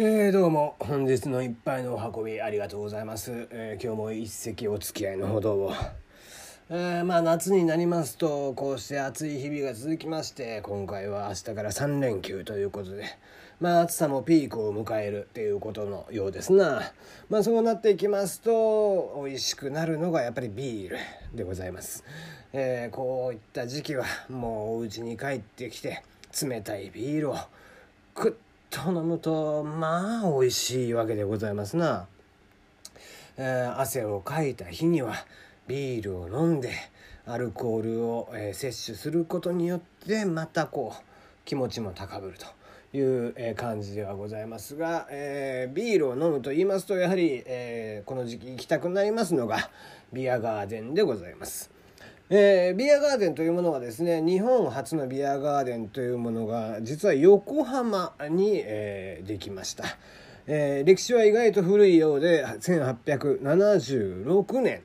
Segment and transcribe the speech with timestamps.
[0.00, 5.72] えー、どうも本日の一杯のお運びありがとうございます、えー、今日も一席お付き合いのほどを、
[6.70, 13.06] えー、まあ夏になりますとこうして暑い日々が続きまして今回は明日から3連休ということで
[13.58, 16.92] まあ暑さもピークを迎えるっていうことのようですな。
[17.28, 20.98] まあそうなっていきますと美味しくなるのがやっぱりビール
[21.34, 22.04] でございます、
[22.52, 26.04] え、こういった時期はもうお家に帰ってきて
[26.40, 27.36] 冷たいビールを
[28.14, 32.06] くっと飲むとまあ美味しいわけでございますな、
[33.36, 35.14] えー、汗をかいた日には
[35.66, 36.72] ビールを飲んで
[37.26, 41.02] アルコールを、えー、摂取することによってまたこう
[41.44, 42.46] 気持ちも高ぶると
[42.96, 49.70] いう、えー、感じではございますが、えー、ビールを飲むと言いますとやはり、えー、この時期行きたくなりますのが
[50.12, 51.77] ビアガーデンでございます。
[52.30, 59.84] えー、ビアガーデンというものはですね日本初のビアガーデンというものが実は横浜に、えー、できました、
[60.46, 64.82] えー、歴史は意外と古いようで1876年。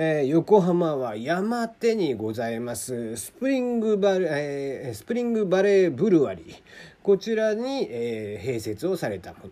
[0.00, 3.16] えー、横浜は山手にございます。
[3.16, 6.54] スプリングバレ,、えー、スプリングバレーブルワリー。
[7.02, 9.50] こちらに、えー、併設をされたもの。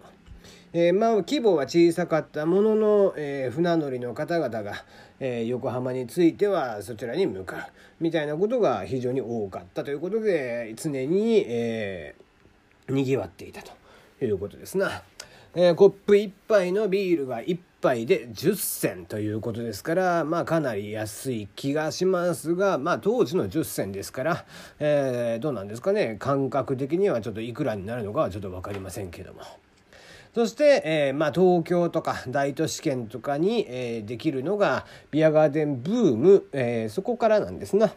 [0.78, 4.84] えー、まあ規模は小さかったものの、えー、船乗りの方々が、
[5.20, 7.60] えー、横浜についてはそちらに向かう
[7.98, 13.72] みたいなことが非常に多かったということで常に、えー、にぎわっていたと
[14.22, 15.02] いうことですな。
[15.55, 24.44] えー、コップ1杯のビールが1杯で10銭ということですからまあかなり安い気がしますがまあ当時の10銭ですから、
[24.78, 29.40] えー、どうなんですかね感覚的にはちょっといくらになるのかはちょっと分かりませんけども。
[30.37, 37.95] そして、えー、まあ、東京とか大都市圏とかに、えー、できるのがビアガーデンブーム、えー、そこからなんですな。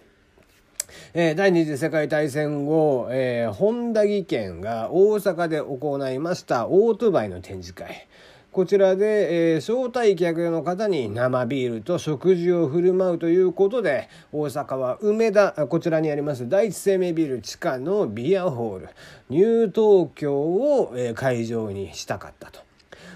[1.13, 8.07] え、第二次世界大戦後、え、本田技研が大阪で行いましたオートバイの展示会。
[8.51, 18.89] こちらで、えー、招待客の方に生ビールと食事を振る舞うということで大阪は梅田こちらにあります第一生命ビル地下のビアホール
[19.29, 22.61] ニュー東京を、えー、会場にしたかったと。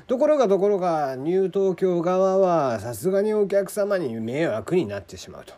[0.05, 5.53] ところがところがニュー東京側はさすがにお客様に迷惑になってしまうと。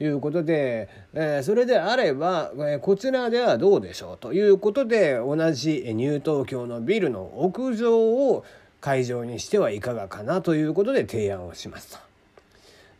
[0.00, 8.44] いうことで、えー、それであれば、えー、こちらではどうでしょうということで同じニュー東京のビルの屋上を
[8.80, 12.08] 会場にしてはいかがかなということで提案をしますと。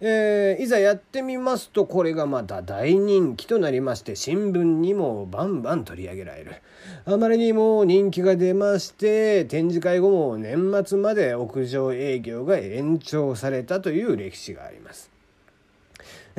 [0.00, 6.62] えー、いざやってみますとこれがまた大人気となりまして新聞にもバンバン取り上げられる
[7.04, 15.17] あまりにも人気が出まして展示会後も年末まで屋上営業が延長されたという歴史があります。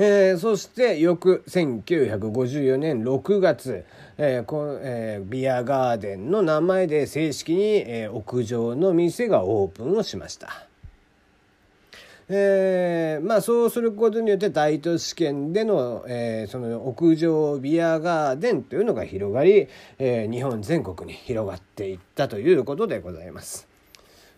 [0.02, 3.84] えー、そして翌1954年6月、
[4.18, 10.68] えーこえー、ビアガーデンの名前で正式に、えー、屋上の店がオープンをしました。
[12.30, 19.68] えー、まあそうすることによって大都市圏での,、えー、その屋上ビアガーデンというのが広がり、
[19.98, 23.69] えー、日本全国に広がっていったということでございます。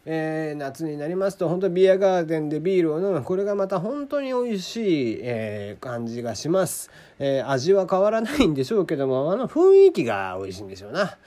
[0.06, 3.24] えー、夏になりますと本当ビアガーデンでビールを飲む。
[3.24, 6.90] これがまた本当に美味しい、えー、感じがします、
[7.20, 11.18] えー、味は変わらないんでしょうけどもあの雰囲気が美味しいんでしょうな。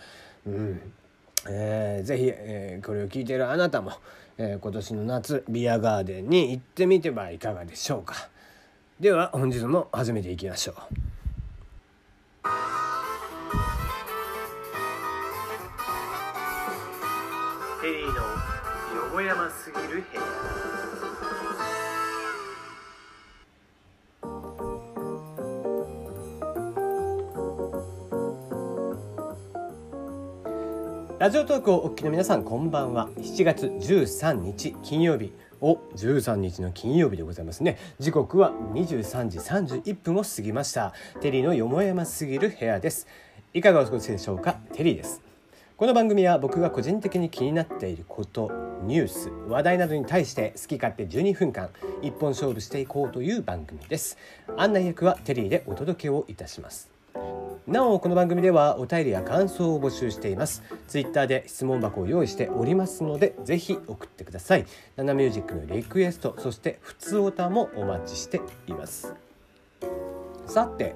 [0.46, 0.80] うん。
[1.46, 3.92] えー、ぜひ、えー、これを聞いているあなたも、
[4.38, 8.28] えー、今年の夏ビアガーデンに行ってみてはいかがでしょうか。
[8.98, 10.76] では本日も始めていきましょう。
[17.82, 18.12] テリーの
[18.94, 20.22] 小山すぎる部屋
[31.18, 43.08] ラジオトークをお聞きの皆さんこんばんは7月13日金曜日お13日の金曜日でございますね時刻は23時31分を過ぎましたテリーのよもやますぎる部屋です
[43.54, 45.20] いかがお過ごしでしょうかテリーです
[45.76, 51.70] この番組は僕が個人的に気になっていることニュース話題などに対して好き勝手12分間
[52.02, 54.18] 一本勝負していこうという番組です。
[54.56, 56.90] 案内役はテリーでお届けをいたします。
[57.66, 60.62] なおこの番組ではお便りや感想を募集しています。
[60.86, 64.66] ツイッターで質問箱を用意しておりますのでぜひ送ってください。
[64.96, 69.14] ナナミュージックのリクエストそして普通オタもお待ちしています。
[70.46, 70.94] さて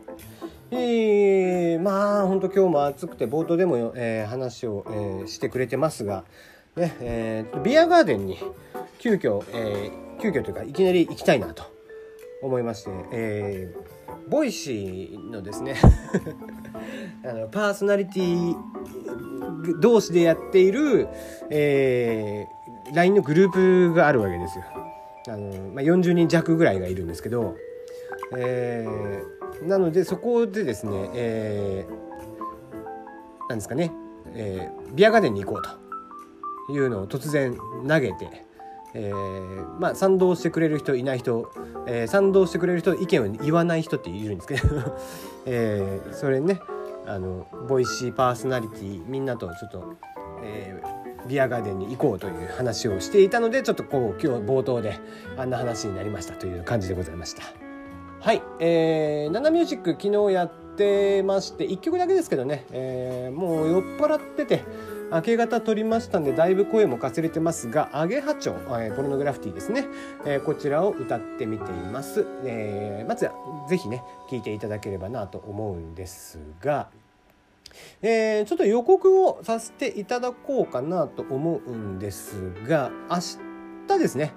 [0.70, 6.24] えー、まあ本当今日も暑くて冒頭でも、えー、話を、えー、してくれてますが、
[6.78, 8.38] ねえー、ビアガーデンに
[8.98, 11.64] 急遽、えー、急遽というかいきなり行きたいなと
[12.42, 15.76] 思いまして、えー、 Voicy のですね
[17.24, 18.56] あのパーソナリティ
[19.80, 21.08] 同士でやっている、
[21.50, 24.64] えー、LINE のグループがあるわけですよ。
[25.28, 27.54] あのまあ、40人弱ぐらいがいるんですけど、
[28.34, 33.92] えー、なのでそこでですね、えー、なんですかね、
[34.32, 35.87] えー、ビアガーデンに行こうと
[36.70, 37.56] いうのを突然
[37.86, 38.44] 投げて、
[38.94, 41.50] えー、まあ賛同してくれる人いない人、
[41.86, 44.96] えー、賛同してくれる人意見を言わない人っているんですけど、
[45.46, 46.60] えー、それね
[47.06, 49.94] あのボイシーパーソナリティみんなとちょっと、
[50.42, 54.98] えー、ビアガーデンに行こうという話をしていたのでちょっとこう今日冒頭で
[55.36, 57.42] あんな話になりましたという感じでございました。
[58.20, 64.64] はい、えー、ナナミュージック昨日やってまして1曲だけですけどね、えー、もう酔っ払ってて
[65.10, 69.86] 明け方撮りましたんでだいぶ声もかすれてますが「アゲハチョウ」えー、ポルノグラフィティですね、
[70.26, 73.32] えー、こちらを歌ってみています、えー、まずは
[73.68, 76.88] ぜひね聴いていただければなと思うんですが。
[78.00, 83.16] えー、ちょっと予告をさせていただこうかなと思うんですが明
[83.86, 84.32] 日ですね、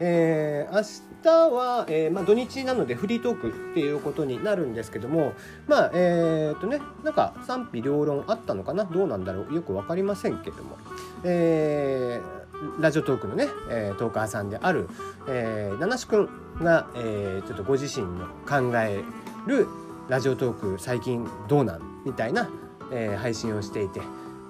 [0.00, 0.82] えー、明
[1.22, 5.34] 日は、えーまあ、土日なのでフリートークっていうことになるんですけども
[5.68, 8.84] まあえっ、とねなんか賛否両論あったのかな？
[8.84, 9.54] どうなんだろう？
[9.54, 10.78] よく分かりませんけども、
[11.22, 14.88] えー、ラジオトークのね、えー、トーカーさんである、
[15.28, 16.28] えー、七志くん
[16.60, 19.02] が、えー、ちょっとご自身の考え
[19.46, 19.68] る
[20.08, 22.02] ラジオトーク最近どうなん？
[22.06, 22.48] みたいな
[22.92, 24.00] えー、配信をしていて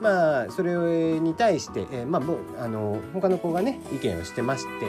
[0.01, 0.73] まあそれ
[1.21, 2.21] に対して、えー、ま
[2.59, 4.87] ああの他の子がね意見をしてまして、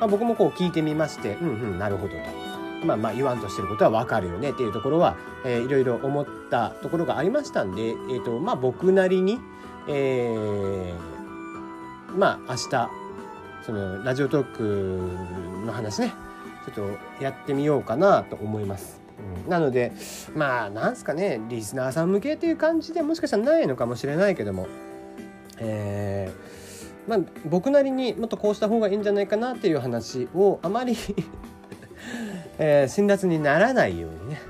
[0.00, 2.50] まあ、僕もこう聞いてみましてうんうんなるほどと。
[2.84, 5.14] まあまあ言わんとしてることはわかるよねっていうところは、
[5.44, 9.38] えー、いろいろ思ったところがありましたんで、えーとまあ、僕なりに、
[9.86, 10.94] えー、
[12.16, 12.90] まあ明日
[13.66, 16.14] そのラジオトークの話ね
[16.64, 16.88] ちょっ
[17.18, 19.00] とやってみようかなと思います。
[19.46, 19.92] なので
[20.34, 24.66] まあなんすかねリスナーさん向けっていう感じでもしかしたらないのかもしれないけども
[25.60, 26.49] えー、
[27.10, 30.96] まあ僕なりにもっとこうした方がいいんじゃないかなっていう話をあまり
[32.62, 34.40] えー、辛辣にならないようにね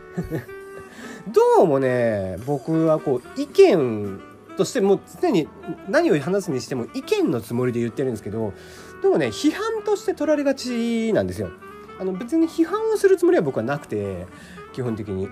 [1.29, 4.21] どうもね僕はこう意見
[4.57, 5.49] としてもう常に
[5.89, 8.53] 何を話すにしても意見のつもりで言ってるんですけど
[9.01, 11.51] でもね批判として取られがちなんですよ。
[11.99, 14.27] あの別に批判をするつもりは僕はなくて
[14.73, 15.29] 基本的に。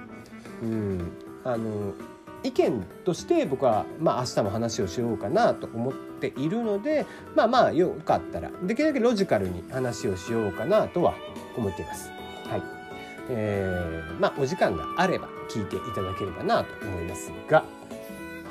[0.63, 1.13] うん、
[1.45, 1.95] あの
[2.43, 11.15] 意見として僕は、まあ、明日も話をしようかなと思っているのでまあまあよかったらできるだけロジカルに話をしようかなとは
[11.57, 12.11] 思っています。
[12.49, 12.63] はい
[13.31, 17.65] えー、まあお時間があれば聞いていただければなと思いますが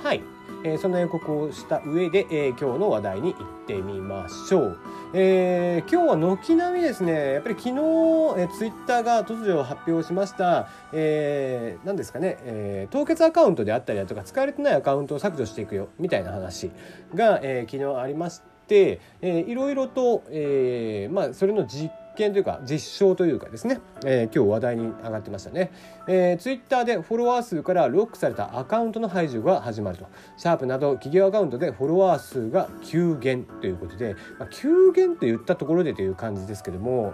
[0.04, 0.22] はい、
[0.64, 4.80] えー、そんな予告をした上で、えー、今日の話題に行ってみましょう。
[5.14, 16.72] えー、今日は軒並みですね、やっぱり昨日、えー、ツイッターが突如発表しました、えー、何ですかね、えー、凍結アカウントであったりだとか、使われてないアカウントを削除していくよ、みたいな話
[17.14, 25.72] が、えー、昨日ありまして、えー、いろいろと、えー、まあ、それの実験というか実証というかですね、えー、今日話題に上がってましたね、
[26.08, 30.08] えー、ツイッターでフォロワー数からロックされたアカウントの排除が始まると。
[30.38, 37.14] シャープなど企業アカウントでフォロワー数が急減ということで、まあ、急減と言ったところでという感じですけども、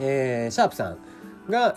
[0.00, 0.98] えー、シャープさん
[1.48, 1.74] が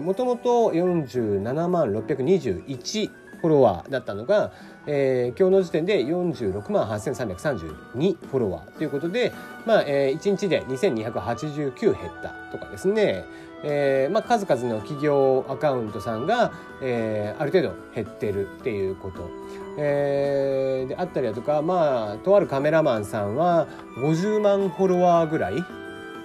[0.00, 3.10] もともと47万621
[3.42, 4.52] フォロワーだったのが、
[4.86, 9.32] えー、今日の時点で46万8332フォロワーということで、
[9.66, 13.24] まあえー、1日で2289減ったとかですね、
[13.64, 19.28] えーまあ、数々の企業アカウントさんが、えー、ある程度減ってるっていうこと、
[19.76, 23.66] えー、であったりだとか、まあ、とあるカメラマンさんは
[23.98, 25.64] 50万フォロワーぐらい、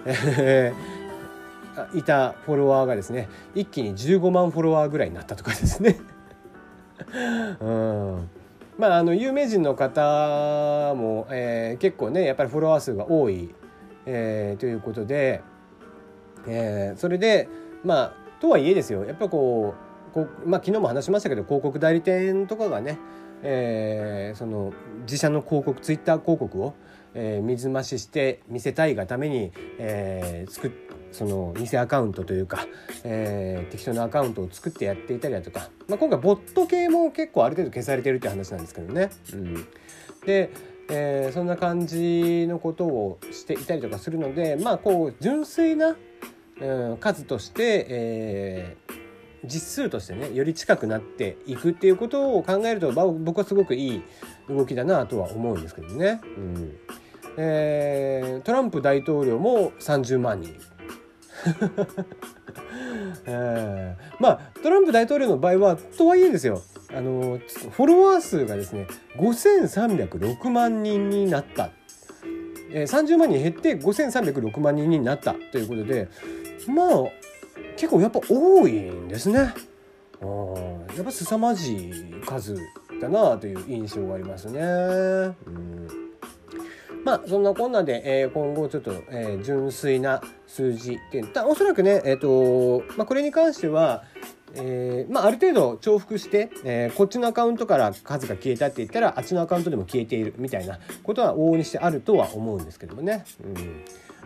[1.98, 6.00] いたフォロワーがですね一気に15万フォロワーぐらいになったとかですね。
[7.60, 8.30] うん。
[8.78, 13.54] まあ、あの有名人の方も、えー、結構ねやっぱりフォロワー数が多い、
[14.06, 15.42] えー、ということで、
[16.48, 17.50] えー、それで
[17.84, 19.04] まあとはいえですよ。
[19.06, 19.74] やっぱこ
[20.12, 23.00] うこう、まあ、昨日も話しましたけど広告代理店とかがね、
[23.42, 26.76] えー、その自社の広告ツイッター広告を、
[27.16, 32.68] えー、水増しして見せたいがために、えー、作ってその偽アカウントというか、
[33.04, 39.10] えー、適当なアカウントを作ってやっていたりだとか、まあ、今回ボット系も結構ある程度消されてるっていう話なんですけどね。
[39.34, 39.68] うん、
[40.26, 40.52] で、
[40.90, 45.96] えー、そんな感じのことをしていたりとかするのでまあこう純粋な、
[46.62, 48.94] うん、数として、えー、
[49.46, 54.04] 実数としてねより近くなっていくっていうことを考えると僕はすごくいい
[54.50, 56.22] 動きだなとは思うんですけどね。
[56.38, 56.78] うん
[57.40, 60.56] えー、トランプ大統領も30万人
[64.20, 66.62] まあトランプ大統領の場合はとはいえですよ。
[66.94, 67.40] あの
[67.72, 71.72] フォロワー数がですね5306万人になった、
[72.72, 75.36] えー、30万人減って5306万人になった。
[75.52, 76.08] ということで
[76.68, 76.88] まあ
[77.76, 79.54] 結構やっぱ多いんですね。
[80.20, 81.94] やっぱ凄まじい
[82.26, 82.56] 数
[83.00, 84.60] だなという印象がありますね。
[84.62, 86.07] うん。
[87.08, 94.04] まあそんなこんなで、えー、今後ちょっと、えー、純粋な数字っておそらくね、えーとまあ、これに関しては、
[94.56, 103.86] えーまあ、ある程度重複して、えー、こっちのアカウントから数が消えたって言ったらあっちのアカウントでも消えているみたいなことは往々にしてあるとは思うんですけどもね、うん、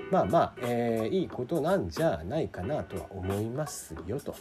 [0.10, 4.34] まあまあ、えー、いいことなんじゃないかなとは思いますよと。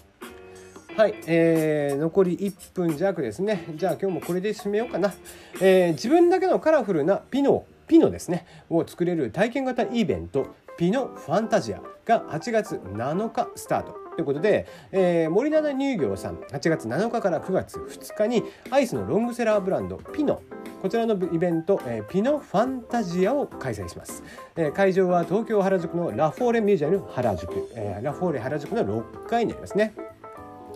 [0.96, 3.66] はい、えー、残り1分弱ですね。
[3.74, 5.12] じゃあ今日もこれで締めようかな。
[5.60, 13.96] えー、自分だけのカラフルなピノピノですねを作れる体験型イベントピノファンタジアが8月7日スタート。
[14.14, 20.40] ということで、えー、森七乳業さん8月7日から9月2日にアイスのロングセラーブランドピノ。
[20.80, 24.22] こちらのイベント、えー、ピノファンタジアを開催します、
[24.56, 29.94] えー、会場は東京原宿のラフォーレミュージアム原宿、えー、ラフォーレ原宿の6階になりますね、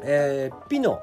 [0.02, 1.00] えー、ピノ、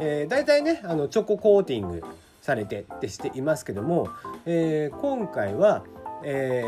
[0.00, 2.02] えー、大体ねあのチョココーティング
[2.48, 4.08] されてってしていますけども、
[4.46, 5.84] えー、今回は、
[6.24, 6.62] え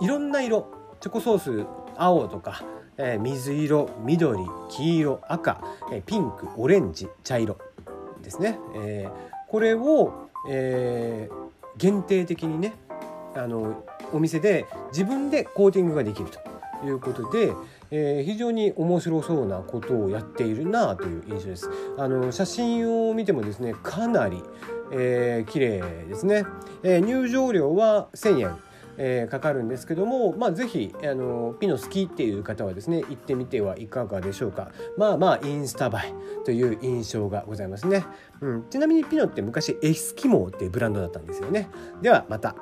[0.00, 0.70] ー、いろんな色
[1.00, 2.62] チョコソース青とか、
[2.98, 7.56] えー、水色緑黄色赤、えー、ピンクオレンジ茶色
[8.22, 11.36] ですね、えー、これを、えー、
[11.78, 12.74] 限定的にね
[13.34, 17.54] あのお店で自分でコーティングができるということで、
[17.90, 21.70] えー、非常に面白そうなことをやっているなという印象です。
[21.96, 24.42] あの写真を見てもですねかなり、
[24.92, 26.44] えー、綺麗ですね、
[26.82, 28.56] えー、入場料は1000円。
[28.98, 34.70] えー、かかるんですけども、まあ、ぜひあのピノ好きっていう方はですね行ってみてはいかがでしょうか。
[34.96, 38.06] まあまあインスタ映えという印象がございますね、
[38.40, 41.68] うん、ちなみにピノって昔エスキモーっていうブランドだったんですよね。
[42.00, 42.56] ではまた。